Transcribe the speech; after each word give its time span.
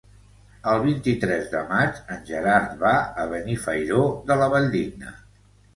El 0.71 0.79
vint-i-tres 0.85 1.45
de 1.51 1.61
maig 1.73 2.01
en 2.17 2.25
Gerard 2.31 2.75
va 2.87 2.95
a 3.23 3.27
Benifairó 3.35 4.05
de 4.33 4.41
la 4.45 4.51
Valldigna. 4.57 5.17